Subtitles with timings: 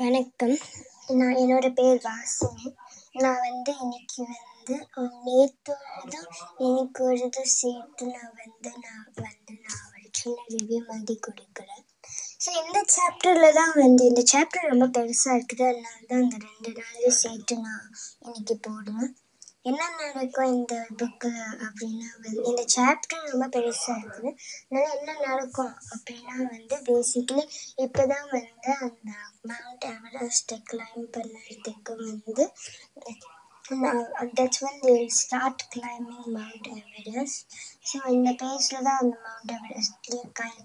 [0.00, 0.54] வணக்கம்.
[1.18, 2.68] நான் என்னோட பேர் வாசினி
[3.22, 4.76] நான் வந்து இன்னைக்கு வந்து
[5.24, 6.28] நேற்றோடதும்
[6.66, 11.84] இன்னைக்கு உள்ளதும் சேர்த்து நான் வந்து நான் வந்து நான் ஒரு சின்ன ரிவ்யூ மாதிரி கொடுக்குறேன்.
[12.44, 15.66] ஸோ இந்த சாப்டரில் தான் வந்து இந்த சாப்டர் ரொம்ப பெருசாக இருக்குது.
[15.70, 17.86] அதனால தான் அந்த ரெண்டு நாளையும் சேர்த்து நான்
[18.26, 19.12] இன்னைக்கு போடுவேன்.
[19.64, 21.34] என்ன நடக்கும் இந்த புக்கில்
[21.64, 24.30] அப்படின்னா வந்து இந்த சாப்டர் ரொம்ப பெருசாக இருக்குது.
[24.62, 27.44] அதனால் என்ன நடக்கும் அப்படின்னா வந்து பேசிக்கலி
[27.76, 29.10] இப்போ தான் வந்து அந்த
[29.50, 32.46] மவுண்ட் எவரெஸ்ட்டை கிளைம் பண்ணுறதுக்கு வந்து
[33.70, 37.42] that's when they will start climbing mount Everest
[37.88, 40.08] so இந்த பேஜில் தான் அந்த மவுண்ட் எவரெஸ்ட்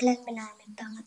[0.00, 0.98] கிளைம் பண்ண ஆரம்பிப்பாங்க.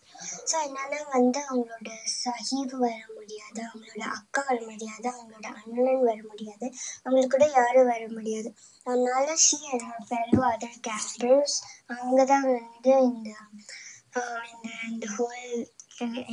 [0.50, 1.92] ஸோ என்னன்னா வந்து அவங்களோட
[2.24, 6.66] சஹீப் வர முடியாது அவங்களோட அக்கா வர முடியாது அவங்களோட அண்ணன் வர முடியாது
[7.04, 8.50] அவங்களுக்கு கூட யாரும் வர முடியாது.
[8.86, 11.58] அதனால she and fellow other characters
[11.94, 13.30] அவங்க தான் வந்து இந்த
[14.54, 15.48] இந்த இந்த ஹோல்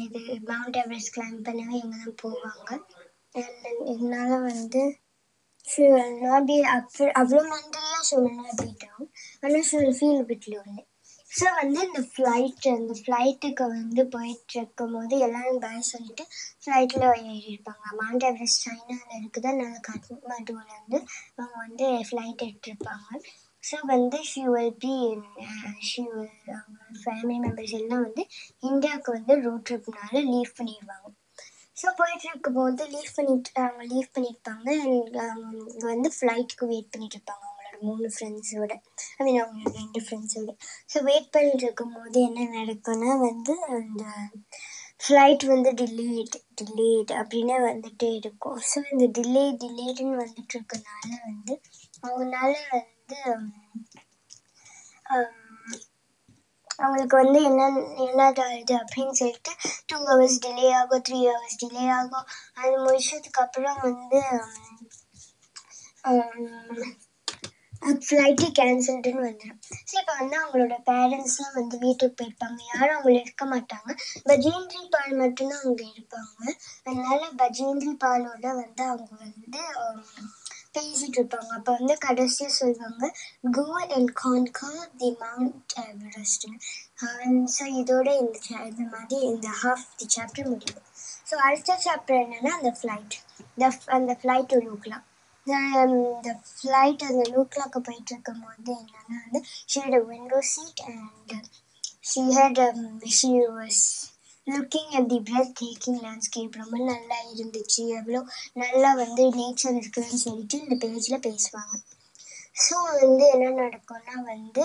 [0.05, 0.21] இது
[0.51, 2.71] மவுண்ட் எவரெஸ்ட் கிளைம் பண்ணவே இவங்க தான் போவாங்க
[3.35, 4.83] என்னால் இதனால வந்து
[5.71, 9.03] she will not be அவ்வளோ அவ்வளோ மென்டலாக she will not be down
[9.43, 10.85] ஆனால் she will feel a bit lonely
[11.31, 16.25] so வந்து இந்த ஃப்ளைட் அந்த ஃப்ளைட்டுக்கு வந்து போயிட்டு இருக்கும் போது எல்லாரும் பாய் சொல்லிட்டு
[16.63, 20.99] ஃப்ளைட்டில் ஏறியிருப்பாங்க மவுண்ட் எவரெஸ்ட் சைனாவில் இருக்குது அதனால காட்மாண்டுவில் வந்து
[21.37, 23.21] அவங்க வந்து ஃப்ளைட் எடுத்துருப்பாங்க
[23.65, 24.95] ஸோ வந்து she will be
[25.91, 28.25] she will அவங்க ஃபேமிலி மெம்பர்ஸ் எல்லாம் வந்து
[28.63, 31.09] இந்தியாவுக்கு வந்து ரோட் ட்ரிப்னால லீவ் பண்ணிடுவாங்க
[31.81, 34.69] ஸோ போயிட்டுருக்கும்போது லீவ் பண்ணிட்டு அவங்க லீவ் பண்ணியிருப்பாங்க
[35.27, 38.73] அவங்க வந்து ஃப்ளைட்டுக்கு வெயிட் பண்ணிட்டு இருப்பாங்க அவங்களோட மூணு ஃப்ரெண்ட்ஸோட
[39.19, 40.53] ஐ மீன் அவங்களோட ரெண்டு ஃப்ரெண்ட்ஸோட
[40.93, 44.05] ஸோ வெயிட் பண்ணிட்டு இருக்கும்போது என்ன நடக்கும்னா வந்து அந்த
[45.05, 48.59] ஃப்ளைட் வந்து டிலேட் டிலேட் அப்படின்னு வந்துட்டே இருக்கும்.
[48.71, 51.55] ஸோ இந்த டிலே டிலேடுன்னு வந்துட்டு இருக்கனால வந்து
[52.03, 53.19] அவங்களால வந்து
[56.81, 57.63] அவங்களுக்கு வந்து என்ன
[58.05, 59.53] என்னது ஆகுது அப்படின்னு சொல்லிட்டு
[59.87, 62.27] டூ ஹவர்ஸ் டிலே ஆகும் த்ரீ ஹவர்ஸ் டிலே ஆகும்.
[62.61, 64.21] அது முடிச்சதுக்கு அப்புறம் வந்து
[68.01, 72.59] ஃப்ளைட்டு கேன்சல்டுன்னு வந்துடும் ஸோ இப்போ வந்து அவங்களோட பேரண்ட்ஸ்லாம் வந்து வீட்டுக்கு போயிருப்பாங்க.
[72.73, 73.91] யாரும் அவங்க இருக்க மாட்டாங்க.
[74.29, 76.41] பஜேந்திரி பால் மட்டும்தான் அவங்க இருப்பாங்க.
[76.87, 79.63] அதனால பஜேந்திரி பாலோட வந்து அவங்க வந்து
[80.75, 83.07] பேசிட்டு இருப்பாங்க அப்போ வந்து கடைசியாக சொல்லுவாங்க
[83.57, 84.71] go and conquer
[85.01, 86.47] the mount Everest
[87.55, 90.83] so இதோட இந்த இந்த மாதிரி இந்த ஹாஃப் தி சாப்டர் முடியுது
[91.31, 93.17] ஸோ அடுத்த சாப்டர் என்னென்னா அந்த ஃப்ளைட்
[93.59, 95.07] த அந்த ஃப்ளைட் லூக்லாம்
[95.47, 101.35] இந்த ஃப்ளைட் அந்த லூக்லாக்கு போயிட்டு இருக்கும் போது என்னென்னா வந்து seat window seat and
[102.11, 102.61] she had
[103.17, 103.85] she was
[104.55, 105.21] looking at the
[105.63, 107.83] breathtaking landscape ரொம்ப நல்லா இருந்துச்சு.
[108.01, 108.21] எவ்வளோ
[108.63, 111.75] நல்லா வந்து நேச்சர் இருக்குதுன்னு சொல்லிட்டு இந்த பேஜில் பேசுவாங்க.
[112.65, 114.65] ஸோ வந்து என்ன நடக்கும்னா வந்து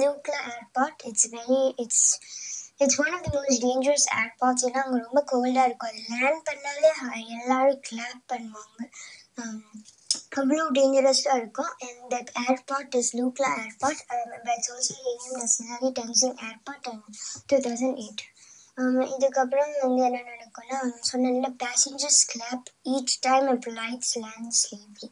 [0.00, 2.08] Lukla airport it's very it's
[2.82, 5.90] it's one of the most dangerous airports ஏன்னா அங்கே ரொம்ப கோல்டாக இருக்கும்.
[5.92, 8.80] அது லேண்ட் பண்ணாலே எல்லோரும் எல்லாரும் கிளாப் பண்ணுவாங்க
[9.40, 9.62] um,
[10.40, 11.72] அவ்வளோ டேஞ்சரஸாக இருக்கும்.
[11.86, 14.02] And that airport is Lukla airport
[14.46, 15.58] but also name as
[16.00, 17.04] Tenzing airport and
[17.50, 18.24] two thousand eight
[19.12, 25.08] இதுக்கப்புறம் வந்து என்ன நடக்கும்னா அவங்க சொன்ன passengers clap each time a flights land safely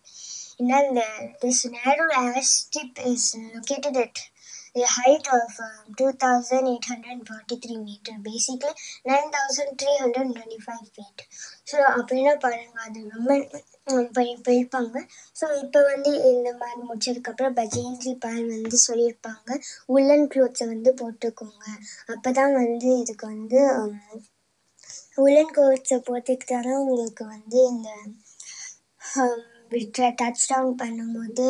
[0.61, 1.03] ஏன்னா இந்த
[1.43, 4.21] this narrow airstrip is located at
[4.81, 8.75] a height of um, 2,843 meter, basically
[9.07, 11.21] 9,325 feet.
[11.71, 13.33] So அப்படின்னா பாருங்க அது ரொம்ப
[13.91, 14.05] um,
[14.47, 14.97] போயிருப்பாங்க
[15.41, 19.51] ஸோ இப்போ வந்து இந்த மாதிரி முடிச்சதுக்கப்புறம் பஜேந்திரி பால் வந்து சொல்லியிருப்பாங்க.
[19.97, 21.67] உள்ளன் க்ளோத்ஸை வந்து போட்டுக்கோங்க.
[22.15, 23.95] அப்போ தான் வந்து இதுக்கு வந்து um,
[25.25, 27.91] உள்ளன் க்ளோத்ஸை போட்டுக்கிட்டா தான் உங்களுக்கு வந்து இந்த
[29.19, 29.41] um,
[30.19, 31.47] டச் டவுன் பண்ணும்போது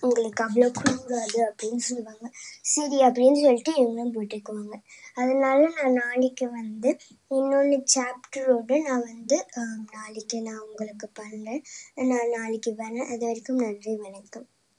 [0.00, 2.26] உங்களுக்கு அவ்வளோ கூடாது அப்படின்னு சொல்லுவாங்க.
[2.62, 4.76] சரி அப்படின்னு சொல்லிட்டு இவங்களும் போட்டுக்குவாங்க
[5.14, 6.90] அதனால நான் நாளைக்கு வந்து
[7.30, 9.38] இன்னொன்று சாப்டரோடு நான் வந்து
[9.92, 11.64] நாளைக்கு நான் உங்களுக்கு பண்ணுறேன்
[12.12, 13.08] நான் நாளைக்கு வரேன்.
[13.12, 14.46] அது வரைக்கும் நன்றி வணக்கம்.